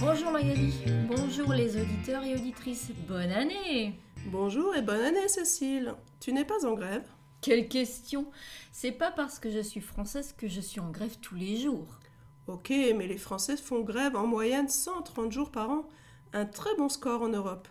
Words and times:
Bonjour 0.00 0.30
Magali, 0.30 0.74
bonjour 1.08 1.54
les 1.54 1.80
auditeurs 1.80 2.22
et 2.22 2.34
auditrices, 2.34 2.90
bonne 3.08 3.30
année 3.30 3.98
Bonjour 4.26 4.76
et 4.76 4.82
bonne 4.82 5.00
année 5.00 5.26
Cécile. 5.26 5.94
Tu 6.20 6.34
n'es 6.34 6.44
pas 6.44 6.66
en 6.66 6.74
grève 6.74 7.04
Quelle 7.40 7.68
question 7.68 8.26
C'est 8.72 8.92
pas 8.92 9.10
parce 9.10 9.38
que 9.38 9.50
je 9.50 9.60
suis 9.60 9.80
française 9.80 10.34
que 10.36 10.48
je 10.48 10.60
suis 10.60 10.80
en 10.80 10.90
grève 10.90 11.16
tous 11.22 11.34
les 11.34 11.56
jours. 11.56 11.98
Ok, 12.46 12.70
mais 12.70 13.06
les 13.06 13.16
Français 13.16 13.56
font 13.56 13.80
grève 13.80 14.16
en 14.16 14.26
moyenne 14.26 14.68
130 14.68 15.32
jours 15.32 15.50
par 15.50 15.70
an. 15.70 15.88
Un 16.34 16.44
très 16.44 16.74
bon 16.76 16.90
score 16.90 17.22
en 17.22 17.28
Europe. 17.28 17.66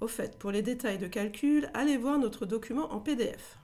Au 0.00 0.08
fait, 0.08 0.38
pour 0.38 0.52
les 0.52 0.62
détails 0.62 0.98
de 0.98 1.08
calcul, 1.08 1.70
allez 1.74 1.98
voir 1.98 2.18
notre 2.18 2.46
document 2.46 2.90
en 2.92 3.00
PDF. 3.00 3.59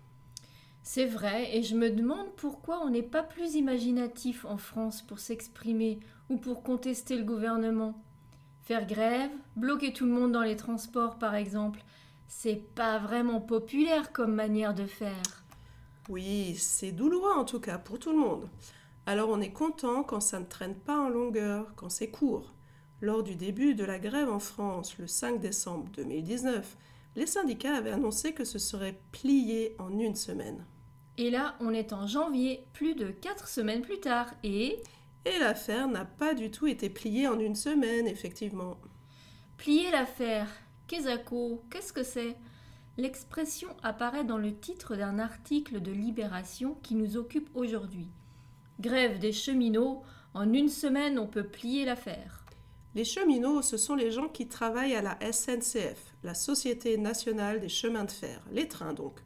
C'est 0.89 1.05
vrai, 1.05 1.55
et 1.57 1.65
je 1.65 1.75
me 1.75 1.91
demande 1.91 2.33
pourquoi 2.37 2.81
on 2.81 2.91
n'est 2.91 3.03
pas 3.03 3.25
plus 3.25 3.57
imaginatif 3.57 4.45
en 4.45 4.57
France 4.57 5.03
pour 5.03 5.19
s'exprimer 5.19 5.99
ou 6.31 6.37
pour 6.37 6.63
contester 6.63 7.17
le 7.17 7.25
gouvernement. 7.25 8.01
Faire 8.63 8.87
grève, 8.87 9.33
bloquer 9.57 9.93
tout 9.93 10.07
le 10.07 10.13
monde 10.13 10.31
dans 10.31 10.45
les 10.45 10.55
transports 10.55 11.19
par 11.19 11.35
exemple, 11.35 11.83
c'est 12.29 12.63
pas 12.77 13.01
vraiment 13.01 13.41
populaire 13.41 14.13
comme 14.13 14.33
manière 14.33 14.75
de 14.75 14.87
faire. 14.87 15.43
Oui, 16.09 16.55
c'est 16.55 16.93
douloureux 16.93 17.35
en 17.37 17.45
tout 17.45 17.61
cas 17.61 17.79
pour 17.79 17.99
tout 17.99 18.13
le 18.13 18.21
monde. 18.21 18.49
Alors 19.07 19.29
on 19.29 19.41
est 19.41 19.53
content 19.53 20.05
quand 20.05 20.21
ça 20.21 20.39
ne 20.39 20.45
traîne 20.45 20.77
pas 20.77 21.01
en 21.01 21.09
longueur, 21.09 21.75
quand 21.75 21.91
c'est 21.91 22.11
court. 22.11 22.55
Lors 23.01 23.25
du 23.25 23.35
début 23.35 23.75
de 23.75 23.85
la 23.85 23.99
grève 23.99 24.31
en 24.31 24.39
France, 24.39 24.97
le 24.99 25.09
5 25.09 25.41
décembre 25.41 25.91
2019, 25.97 26.77
les 27.17 27.27
syndicats 27.27 27.75
avaient 27.75 27.91
annoncé 27.91 28.33
que 28.33 28.45
ce 28.45 28.61
serait 28.61 29.01
plié 29.11 29.75
en 29.81 29.99
une 29.99 30.15
semaine. 30.15 30.65
Et 31.19 31.31
là, 31.31 31.57
on 31.61 31.73
est 31.73 31.93
en 31.93 32.07
janvier, 32.07 32.65
plus 32.73 32.95
de 32.95 33.11
4 33.11 33.49
semaines 33.49 33.83
plus 33.83 34.01
tard, 34.01 34.29
et... 34.43 34.83
Et 35.25 35.39
l'affaire 35.41 35.89
n'a 35.89 36.05
pas 36.05 36.35
du 36.35 36.51
tout 36.51 36.67
été 36.67 36.89
pliée 36.89 37.27
en 37.27 37.41
une 37.41 37.57
semaine, 37.57 38.07
effectivement. 38.07 38.77
Plier 39.57 39.91
l'affaire, 39.91 40.49
Kezako, 40.87 41.63
qu'est-ce 41.71 41.93
que 41.93 42.03
c'est? 42.03 42.37
L'expression 42.99 43.69
apparaît 43.83 44.25
dans 44.25 44.39
le 44.39 44.55
titre 44.55 44.95
d'un 44.95 45.19
article 45.19 45.81
de 45.81 45.91
Libération 45.91 46.77
qui 46.83 46.95
nous 46.95 47.17
occupe 47.17 47.51
aujourd'hui. 47.55 48.09
Grève 48.81 49.19
des 49.19 49.33
cheminots, 49.33 50.03
en 50.33 50.53
une 50.53 50.69
semaine 50.69 51.19
on 51.19 51.27
peut 51.27 51.47
plier 51.47 51.85
l'affaire. 51.85 52.45
Les 52.95 53.05
cheminots, 53.05 53.63
ce 53.63 53.77
sont 53.77 53.95
les 53.95 54.11
gens 54.11 54.29
qui 54.29 54.49
travaillent 54.49 54.95
à 54.95 55.03
la 55.03 55.19
SNCF, 55.33 56.15
la 56.23 56.35
Société 56.35 56.97
nationale 56.97 57.61
des 57.61 57.69
chemins 57.69 58.05
de 58.05 58.11
fer, 58.11 58.41
les 58.53 58.69
trains 58.69 58.95
donc. 58.95 59.21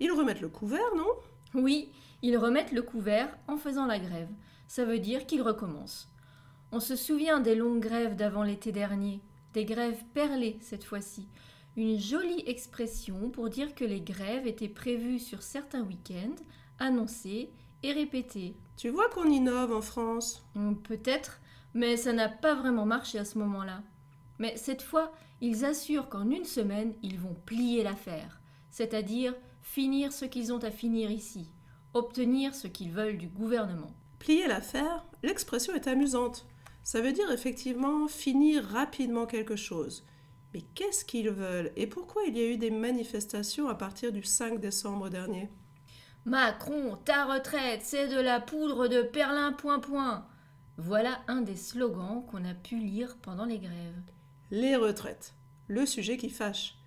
Ils 0.00 0.12
remettent 0.12 0.40
le 0.40 0.48
couvert, 0.48 0.94
non? 0.96 1.08
Oui, 1.54 1.90
ils 2.22 2.36
remettent 2.36 2.72
le 2.72 2.82
couvert 2.82 3.36
en 3.46 3.56
faisant 3.56 3.86
la 3.86 3.98
grève. 3.98 4.28
Ça 4.66 4.84
veut 4.84 4.98
dire 4.98 5.26
qu'ils 5.26 5.42
recommencent. 5.42 6.08
On 6.72 6.80
se 6.80 6.96
souvient 6.96 7.40
des 7.40 7.54
longues 7.54 7.80
grèves 7.80 8.16
d'avant 8.16 8.42
l'été 8.42 8.72
dernier, 8.72 9.22
des 9.54 9.64
grèves 9.64 10.02
perlées 10.12 10.58
cette 10.60 10.84
fois-ci. 10.84 11.28
Une 11.76 11.98
jolie 11.98 12.42
expression 12.46 13.30
pour 13.30 13.48
dire 13.48 13.74
que 13.74 13.84
les 13.84 14.00
grèves 14.00 14.46
étaient 14.46 14.68
prévues 14.68 15.20
sur 15.20 15.42
certains 15.42 15.82
week-ends, 15.82 16.34
annoncées 16.78 17.50
et 17.82 17.92
répétées. 17.92 18.56
Tu 18.76 18.88
vois 18.90 19.08
qu'on 19.08 19.30
innove 19.30 19.72
en 19.72 19.80
France? 19.80 20.44
Hum, 20.56 20.76
Peut-être, 20.82 21.40
mais 21.74 21.96
ça 21.96 22.12
n'a 22.12 22.28
pas 22.28 22.54
vraiment 22.54 22.84
marché 22.84 23.18
à 23.18 23.24
ce 23.24 23.38
moment-là. 23.38 23.82
Mais 24.38 24.56
cette 24.56 24.82
fois, 24.82 25.12
ils 25.40 25.64
assurent 25.64 26.08
qu'en 26.08 26.30
une 26.30 26.44
semaine, 26.44 26.94
ils 27.02 27.18
vont 27.18 27.34
plier 27.46 27.82
l'affaire, 27.82 28.40
c'est-à-dire 28.70 29.34
finir 29.68 30.12
ce 30.12 30.24
qu'ils 30.24 30.52
ont 30.52 30.64
à 30.64 30.70
finir 30.70 31.10
ici, 31.10 31.52
obtenir 31.92 32.54
ce 32.54 32.66
qu'ils 32.66 32.90
veulent 32.90 33.18
du 33.18 33.28
gouvernement. 33.28 33.92
Plier 34.18 34.48
l'affaire, 34.48 35.04
l'expression 35.22 35.74
est 35.74 35.86
amusante. 35.86 36.46
Ça 36.82 37.02
veut 37.02 37.12
dire 37.12 37.30
effectivement 37.30 38.08
finir 38.08 38.64
rapidement 38.64 39.26
quelque 39.26 39.56
chose. 39.56 40.04
Mais 40.54 40.62
qu'est-ce 40.74 41.04
qu'ils 41.04 41.28
veulent 41.28 41.70
et 41.76 41.86
pourquoi 41.86 42.22
il 42.26 42.36
y 42.36 42.40
a 42.40 42.50
eu 42.50 42.56
des 42.56 42.70
manifestations 42.70 43.68
à 43.68 43.74
partir 43.74 44.10
du 44.10 44.22
5 44.22 44.58
décembre 44.58 45.10
dernier? 45.10 45.50
Macron, 46.24 46.96
ta 47.04 47.26
retraite, 47.26 47.82
c'est 47.84 48.08
de 48.08 48.20
la 48.20 48.40
poudre 48.40 48.88
de 48.88 49.02
perlin 49.02 49.52
point 49.52 49.80
point. 49.80 50.26
Voilà 50.78 51.20
un 51.28 51.42
des 51.42 51.56
slogans 51.56 52.24
qu'on 52.30 52.44
a 52.46 52.54
pu 52.54 52.78
lire 52.78 53.18
pendant 53.20 53.44
les 53.44 53.58
grèves. 53.58 54.02
Les 54.50 54.76
retraites, 54.76 55.34
le 55.66 55.84
sujet 55.84 56.16
qui 56.16 56.30
fâche. 56.30 56.77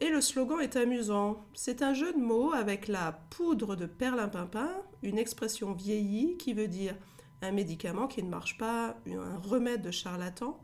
Et 0.00 0.08
le 0.08 0.20
slogan 0.20 0.60
est 0.60 0.76
amusant. 0.76 1.44
C'est 1.54 1.82
un 1.82 1.94
jeu 1.94 2.12
de 2.12 2.18
mots 2.18 2.52
avec 2.52 2.88
la 2.88 3.12
poudre 3.30 3.76
de 3.76 3.86
perlimpinpin, 3.86 4.70
une 5.02 5.18
expression 5.18 5.72
vieillie 5.72 6.36
qui 6.36 6.52
veut 6.52 6.68
dire 6.68 6.96
un 7.42 7.52
médicament 7.52 8.08
qui 8.08 8.22
ne 8.22 8.28
marche 8.28 8.58
pas, 8.58 8.96
un 9.06 9.38
remède 9.38 9.82
de 9.82 9.90
charlatan, 9.90 10.58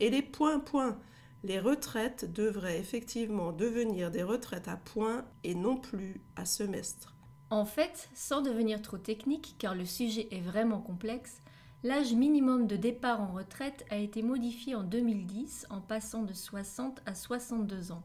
et 0.00 0.10
les 0.10 0.22
points-points. 0.22 0.98
Les 1.44 1.58
retraites 1.58 2.32
devraient 2.32 2.78
effectivement 2.78 3.52
devenir 3.52 4.10
des 4.10 4.22
retraites 4.22 4.68
à 4.68 4.76
points 4.76 5.24
et 5.42 5.54
non 5.54 5.76
plus 5.76 6.20
à 6.36 6.44
semestre. 6.44 7.16
En 7.50 7.64
fait, 7.64 8.08
sans 8.14 8.40
devenir 8.40 8.80
trop 8.80 8.96
technique, 8.96 9.56
car 9.58 9.74
le 9.74 9.84
sujet 9.84 10.28
est 10.30 10.40
vraiment 10.40 10.80
complexe, 10.80 11.42
l'âge 11.82 12.14
minimum 12.14 12.66
de 12.66 12.76
départ 12.76 13.20
en 13.20 13.32
retraite 13.32 13.84
a 13.90 13.96
été 13.96 14.22
modifié 14.22 14.74
en 14.74 14.84
2010 14.84 15.66
en 15.68 15.80
passant 15.80 16.22
de 16.22 16.32
60 16.32 17.02
à 17.06 17.14
62 17.14 17.92
ans. 17.92 18.02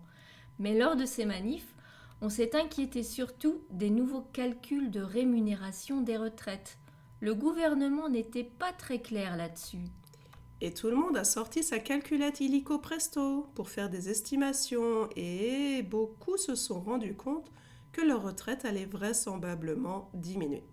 Mais 0.59 0.77
lors 0.77 0.95
de 0.95 1.05
ces 1.05 1.25
manifs, 1.25 1.73
on 2.21 2.29
s'est 2.29 2.55
inquiété 2.55 3.03
surtout 3.03 3.61
des 3.69 3.89
nouveaux 3.89 4.25
calculs 4.33 4.89
de 4.89 5.01
rémunération 5.01 6.01
des 6.01 6.17
retraites. 6.17 6.77
Le 7.19 7.35
gouvernement 7.35 8.09
n'était 8.09 8.43
pas 8.43 8.71
très 8.73 8.99
clair 8.99 9.37
là-dessus. 9.37 9.85
Et 10.59 10.73
tout 10.73 10.89
le 10.89 10.95
monde 10.95 11.17
a 11.17 11.23
sorti 11.23 11.61
sa 11.61 11.77
calculette 11.77 12.41
illico 12.41 12.79
presto 12.79 13.47
pour 13.53 13.69
faire 13.69 13.89
des 13.89 14.09
estimations 14.09 15.07
et 15.15 15.83
beaucoup 15.83 16.37
se 16.37 16.55
sont 16.55 16.79
rendus 16.81 17.15
compte 17.15 17.51
que 17.91 18.01
leur 18.01 18.23
retraite 18.23 18.65
allait 18.65 18.85
vraisemblablement 18.85 20.09
diminuer. 20.15 20.63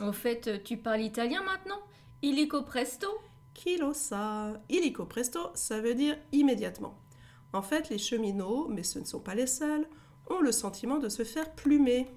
Au 0.00 0.12
fait, 0.12 0.62
tu 0.64 0.78
parles 0.78 1.02
italien 1.02 1.42
maintenant? 1.42 1.80
Illico 2.22 2.62
presto? 2.62 3.08
Qui 3.52 3.76
lo 3.76 3.92
sa? 3.92 4.54
Illico 4.70 5.04
presto, 5.04 5.50
ça 5.54 5.80
veut 5.80 5.94
dire 5.94 6.16
immédiatement. 6.32 6.94
En 7.52 7.62
fait, 7.62 7.88
les 7.88 7.98
cheminots, 7.98 8.68
mais 8.68 8.82
ce 8.82 8.98
ne 8.98 9.04
sont 9.04 9.20
pas 9.20 9.34
les 9.34 9.46
seuls, 9.46 9.86
ont 10.28 10.40
le 10.40 10.52
sentiment 10.52 10.98
de 10.98 11.08
se 11.08 11.24
faire 11.24 11.52
plumer. 11.54 12.08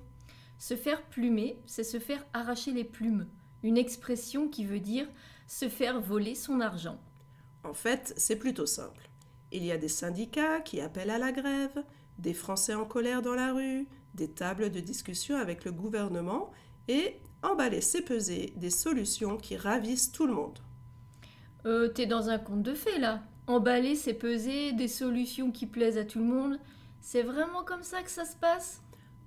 Se 0.59 0.75
faire 0.75 1.01
plumer, 1.03 1.59
c'est 1.66 1.83
se 1.83 1.99
faire 1.99 2.25
arracher 2.33 2.71
les 2.71 2.83
plumes, 2.83 3.27
une 3.63 3.77
expression 3.77 4.47
qui 4.47 4.66
veut 4.66 4.79
dire 4.79 5.07
se 5.47 5.69
faire 5.69 5.99
voler 5.99 6.35
son 6.35 6.61
argent. 6.61 6.99
En 7.63 7.73
fait, 7.73 8.13
c'est 8.17 8.35
plutôt 8.35 8.66
simple. 8.66 9.09
Il 9.51 9.63
y 9.63 9.71
a 9.71 9.77
des 9.77 9.88
syndicats 9.88 10.61
qui 10.61 10.81
appellent 10.81 11.09
à 11.09 11.17
la 11.17 11.31
grève, 11.31 11.83
des 12.17 12.33
Français 12.33 12.73
en 12.73 12.85
colère 12.85 13.21
dans 13.21 13.35
la 13.35 13.53
rue, 13.53 13.88
des 14.13 14.29
tables 14.29 14.71
de 14.71 14.79
discussion 14.79 15.38
avec 15.38 15.65
le 15.65 15.71
gouvernement 15.71 16.51
et, 16.88 17.19
emballer, 17.41 17.81
c'est 17.81 18.01
peser, 18.01 18.53
des 18.55 18.69
solutions 18.69 19.38
qui 19.38 19.57
ravissent 19.57 20.11
tout 20.11 20.27
le 20.27 20.33
monde. 20.33 20.59
Euh, 21.65 21.88
t'es 21.88 22.05
dans 22.05 22.29
un 22.29 22.39
conte 22.39 22.63
de 22.63 22.73
fées 22.73 23.00
là. 23.00 23.23
Emballer, 23.48 23.96
c'est 23.96 24.14
peser, 24.14 24.74
des 24.74 24.88
solutions 24.88 25.52
qui 25.52 25.66
plaisent 25.66 25.98
à 25.98 26.06
tout 26.06 26.20
le 26.20 26.26
monde. 26.26 26.59
C'est 27.02 27.24
vraiment 27.24 27.64
comme 27.64 27.84
ça 27.84 28.02
que 28.02 28.12
ça 28.12 28.26
se 28.26 28.36
passe? 28.36 28.81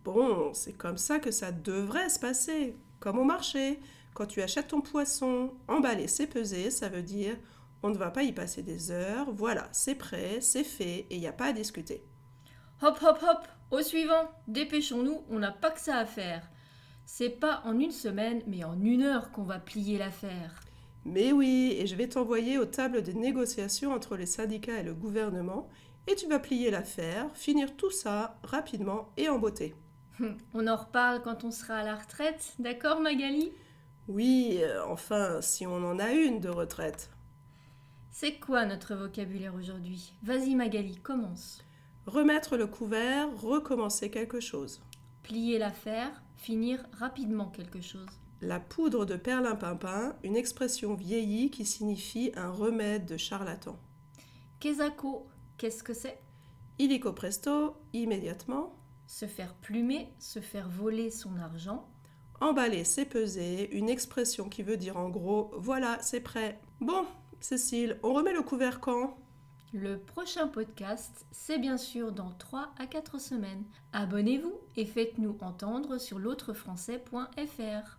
Bon, 0.05 0.55
c'est 0.55 0.73
comme 0.73 0.97
ça 0.97 1.19
que 1.19 1.31
ça 1.31 1.53
devrait 1.53 2.09
se 2.09 2.19
passer, 2.19 2.77
comme 3.01 3.19
au 3.19 3.25
marché. 3.25 3.81
Quand 4.15 4.27
tu 4.27 4.41
achètes 4.41 4.69
ton 4.69 4.81
poisson, 4.81 5.53
emballer, 5.69 6.09
c'est 6.09 6.27
peser, 6.27 6.71
ça 6.71 6.89
veut 6.89 7.03
dire 7.03 7.37
on 7.83 7.91
ne 7.91 7.99
va 7.99 8.11
pas 8.11 8.23
y 8.23 8.33
passer 8.33 8.63
des 8.63 8.91
heures, 8.91 9.31
voilà, 9.33 9.69
c'est 9.71 9.95
prêt, 9.95 10.41
c'est 10.41 10.65
fait, 10.65 11.07
et 11.11 11.17
il 11.17 11.21
n'y 11.21 11.29
a 11.29 11.33
pas 11.33 11.47
à 11.47 11.53
discuter. 11.53 12.03
Hop 12.83 12.99
hop 13.03 13.19
hop, 13.23 13.47
au 13.71 13.81
suivant, 13.83 14.31
dépêchons-nous, 14.49 15.23
on 15.31 15.39
n'a 15.39 15.53
pas 15.53 15.71
que 15.71 15.81
ça 15.81 15.97
à 15.99 16.07
faire. 16.07 16.49
C'est 17.05 17.31
pas 17.31 17.63
en 17.65 17.79
une 17.79 17.93
semaine, 17.93 18.43
mais 18.47 18.65
en 18.65 18.81
une 18.81 19.03
heure 19.03 19.31
qu'on 19.31 19.45
va 19.45 19.59
plier 19.59 19.99
l'affaire. 19.99 20.66
Mais 21.09 21.31
oui, 21.31 21.77
et 21.79 21.87
je 21.87 21.95
vais 21.95 22.09
t'envoyer 22.09 22.59
aux 22.59 22.67
tables 22.67 23.01
de 23.01 23.13
négociation 23.13 23.93
entre 23.93 24.17
les 24.17 24.27
syndicats 24.27 24.81
et 24.81 24.83
le 24.83 24.93
gouvernement, 24.93 25.69
et 26.09 26.17
tu 26.17 26.27
vas 26.27 26.41
plier 26.41 26.69
l'affaire, 26.69 27.31
finir 27.35 27.77
tout 27.77 27.93
ça 27.93 28.41
rapidement 28.43 29.13
et 29.17 29.29
en 29.29 29.39
beauté. 29.39 29.77
On 30.53 30.67
en 30.67 30.75
reparle 30.75 31.23
quand 31.23 31.45
on 31.45 31.53
sera 31.53 31.77
à 31.77 31.85
la 31.85 31.95
retraite, 31.95 32.55
d'accord 32.59 33.01
Magali? 33.01 33.53
Oui, 34.09 34.59
euh, 34.63 34.85
enfin, 34.87 35.41
si 35.41 35.65
on 35.65 35.77
en 35.77 36.01
a 36.01 36.11
une 36.11 36.41
de 36.41 36.49
retraite. 36.49 37.11
C'est 38.11 38.41
quoi 38.41 38.65
notre 38.65 38.97
vocabulaire 38.97 39.55
aujourd'hui? 39.55 40.13
Vas-y 40.25 40.57
Magali, 40.57 40.97
commence. 40.97 41.63
Remettre 42.07 42.57
le 42.57 42.67
couvert, 42.67 43.29
recommencer 43.41 44.11
quelque 44.11 44.41
chose. 44.41 44.83
Plier 45.23 45.59
l'affaire, 45.59 46.23
finir 46.37 46.85
rapidement 46.93 47.47
quelque 47.47 47.81
chose. 47.81 48.09
La 48.43 48.61
poudre 48.61 49.07
de 49.07 49.17
perlimpinpin, 49.17 50.15
une 50.23 50.37
expression 50.37 50.95
vieillie 50.95 51.51
qui 51.51 51.65
signifie 51.65 52.33
un 52.37 52.51
remède 52.51 53.07
de 53.07 53.17
charlatan. 53.17 53.79
Kezako, 54.61 55.27
qu'est-ce 55.57 55.83
que 55.83 55.95
c'est? 55.95 56.21
Illico 56.79 57.13
presto, 57.15 57.77
immédiatement. 57.95 58.75
Se 59.07 59.27
faire 59.27 59.55
plumer, 59.55 60.13
se 60.19 60.41
faire 60.41 60.69
voler 60.69 61.11
son 61.11 61.37
argent. 61.39 61.89
Emballer, 62.41 62.85
c'est 62.85 63.07
peser, 63.07 63.75
une 63.75 63.89
expression 63.89 64.51
qui 64.51 64.63
veut 64.63 64.77
dire 64.77 64.99
en 64.99 65.09
gros 65.09 65.51
voilà, 65.57 65.99
c'est 66.03 66.21
prêt. 66.21 66.61
Bon, 66.81 67.07
Cécile, 67.41 67.99
on 68.03 68.13
remet 68.13 68.35
le 68.35 68.43
couvert 68.43 68.81
quand? 68.81 69.17
Le 69.73 69.99
prochain 69.99 70.47
podcast, 70.47 71.25
c'est 71.31 71.59
bien 71.59 71.79
sûr 71.79 72.13
dans 72.13 72.33
3 72.33 72.75
à 72.79 72.87
4 72.87 73.19
semaines. 73.19 73.65
Abonnez-vous 73.93 74.61
et 74.77 74.85
faites-nous 74.85 75.39
entendre 75.41 75.97
sur 75.97 76.19
l'autrefrançais.fr. 76.19 77.99